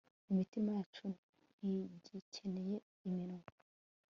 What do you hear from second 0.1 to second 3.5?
Imitima yacu ntigikeneye iminwa